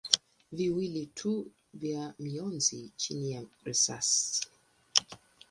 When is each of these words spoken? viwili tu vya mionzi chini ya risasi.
viwili 0.51 1.05
tu 1.05 1.51
vya 1.73 2.13
mionzi 2.19 2.91
chini 2.95 3.31
ya 3.31 3.43
risasi. 3.63 4.41